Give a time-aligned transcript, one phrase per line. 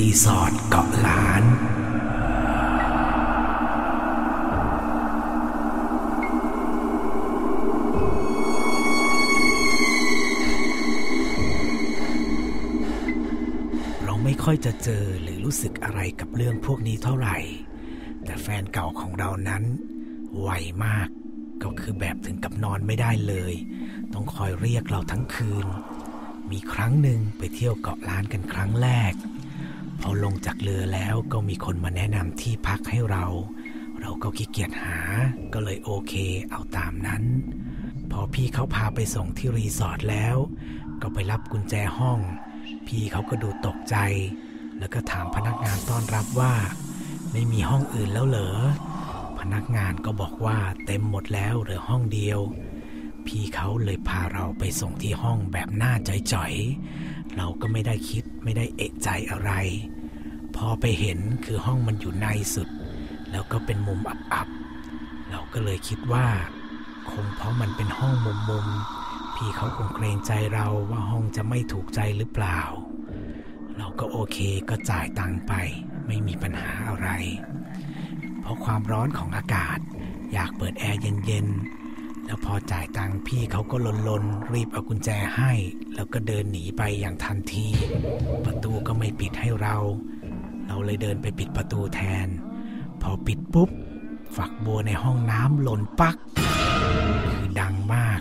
[0.00, 1.42] รีสอร์ทเกาะล้าน
[14.04, 17.38] เราไม่ค่อยจะเจอหรือรู้สึกอะไรกับเรื่องพวกนี้เท่าไหร่
[18.24, 19.62] แต่แฟนเก่าของเรานั้น
[20.40, 20.48] ไว
[20.84, 21.08] มาก
[21.62, 23.54] ก็คือแบบถึงกับนอนไม่ได้เลย
[24.12, 25.66] ต้องคอยเรียกเราทั้งคืน
[26.50, 29.14] มีครั้งหนึ่งไปเที่ยวเกาะล้านกันครั้งแรก
[30.00, 33.24] พอลงจากเรือแล้วก็มีคนมาแนะนำที่พักให้เรา
[34.00, 34.98] เราก็ขี้เกียจหา
[35.52, 36.12] ก็เลยโอเค
[36.50, 37.24] เอาตามนั้น
[38.10, 40.36] พอพี่เขาพาไปส่งที่รีสอร์ทแล้ว
[41.02, 42.18] ก็ไปรับกุญแจห้อง
[42.86, 43.96] พี่เขาก็ดูตกใจ
[44.78, 46.54] แล้วก็ถามพนักงานต้อนรับว่า
[47.32, 48.52] ไม่มีห้องอื่นแล้วเหรอ
[49.38, 52.40] พนักงานก็บอกว่าเต็มหมดแล้วเหลือห้องเดียว
[53.26, 55.92] พี่เขาเลยพาเราไปส่งที่ห้องแบบหน้า
[56.32, 59.52] จ่อยๆ เราก็ไม่ได้คิดไม่ได้เอะใจอะไร
[60.56, 62.68] พอไปเห็นคือห้องมันอยู่ในสุด
[63.30, 66.26] แล้วก็เป็นมุมอับๆ เราก็เลยคิดว่า
[67.10, 72.60] คงเพราะมันเป็นห้องมุมๆ พี่เขาคงเกรงใจเราว่าห้องจะไม่ถูกใจหรือเปล่า
[73.76, 75.52] เราก็โอเคก็จ่ายตังค์ไป
[76.06, 77.08] ไม่มีปัญหาอะไร
[78.40, 79.78] เพราะความร้อนของอากาศ
[80.32, 81.89] อยากเปิดแอร์เย็นๆ
[82.30, 83.76] แล้วพอจ่ายตังค์พี่เขาก็
[84.08, 85.52] ลนๆรีบเอากุญแจให้
[85.94, 87.66] แล้วก็เดินหนีไปอย่างทันที
[88.44, 89.76] ประตูก็ไม่ปิดให้เรา
[90.66, 92.28] เราเลยเดินไปปิดประตูแทน
[93.02, 93.70] พอปิดปุ๊บ
[94.36, 96.16] ฝักบัวในห้องน้ำหล่นปัก
[97.30, 98.20] คือดังมาก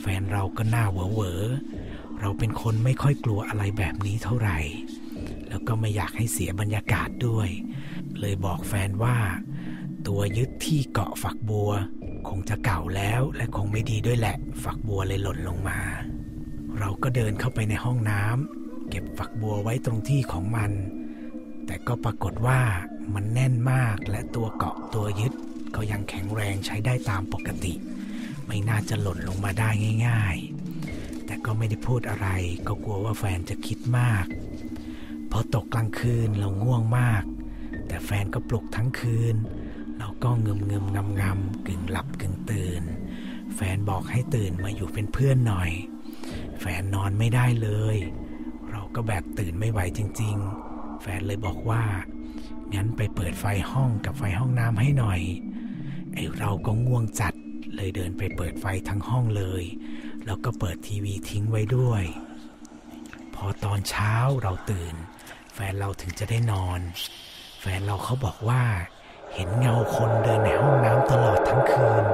[0.00, 1.42] แฟนเราก็หน้าเหวอเหวอ
[2.20, 4.58] เราเป็นคนไม่ค่อยกลัวอะไรแบบนี้เท่าไหร่
[5.48, 7.48] แล้วก็ไม่อยากให้เสียบรรยากาศด้วย
[8.20, 9.16] เลยบอกแฟนว่า
[10.06, 11.72] ตัวยึดที่เกาะฝักบัว
[12.28, 15.80] คงจะเก่าแล้วและคงไม่ดีด้วยแหละ ฝักบัวเลยหล่นลงมา
[16.78, 20.70] เราก็เดินเข้าไปในห้องน้ำเก็บฝักบัวไว้ตรงที่ของมัน
[21.66, 22.60] แต่ก็ปรากฏว่า
[23.14, 25.32] มันแน่นมากและตัวเกาะตัวยึด
[25.74, 27.74] ก็ยังแข็งแรงใช้ได้ตามปกติ
[28.46, 29.68] ไม่น่าจะหล่นลงมาได้
[30.06, 30.36] ง่าย
[30.82, 32.28] ๆ แต่ก็ไม่ได้พูดอะไร
[32.66, 34.26] ก็กลัวว่าแฟนจะคิดมาก
[35.30, 37.22] พอตกกลางคืนเราง่วงมาก
[37.86, 39.36] แต่แฟนก็ปลุกทั้งคืน
[40.24, 42.82] ก็เงึมงึมงำงำกึ่งหลับกึ่งตื่น
[43.54, 45.70] แฟนบอกให้ตื่นมาอยู่เป็นเพื่อนหน่อย
[46.60, 47.96] แฟนนอนไม่ได้เลย
[48.70, 50.36] เราก็แบบตื่นไม่ไหวจริง
[50.68, 51.82] ๆ แฟนเลยบอกว่า
[52.74, 55.20] งั้นไปเปิดไฟห้องกับไฟห้องน้ำให้หน่อย
[56.14, 57.34] ไอเราก็ง่วงจัด
[57.74, 59.64] เลยเดินไปเปิดไฟทั้งห้องเลย
[60.24, 62.04] แล้วก็เปิดทีวีทิ้งไว้ด้วย
[63.34, 64.94] พอตอนเช้าเราตื่น
[65.54, 66.80] แฟนเราถึงจะได้นอน
[67.60, 68.62] แฟนเราเขาบอกว่า
[69.34, 72.04] เห็นเงาคนเดินในห้องน้ำตลอดทั้งคืน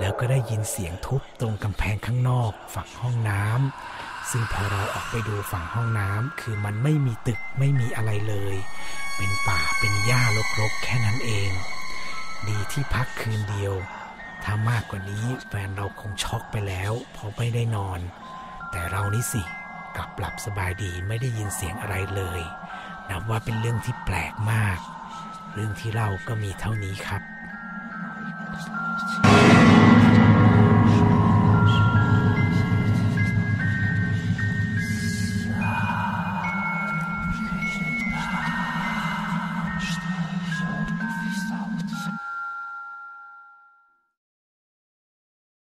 [0.00, 8.56] แล้วก็ได้ยินเสียงทุบตรงกำแพงข้างนอกฝั่งห้องน้ำซึ่งพอเราออกไปดูฝั่งห้องน้ำคือมันไม่มีตึกไม่มีอะไรเลย
[9.16, 10.22] เป็นป่าเป็นหญ้า
[10.60, 11.50] รกๆแค่นั้นเอง
[12.48, 13.74] ดีที่พักคืนเดียว
[14.44, 18.00] ถ้ามากกว่านี้แฟนเราคงช็อกไปแล้วเพราะไม่ได้นอน
[18.70, 19.42] แต่เรานี่สิ
[19.96, 22.40] กลับหลับสบายดีไม่ได้ยินเสียงอะไรเลย
[23.10, 24.78] นับว่าเป็นเรื่องที่แปลกมาก
[25.54, 27.22] เรื่องที่เล่าก็มีเท่านี้ครับ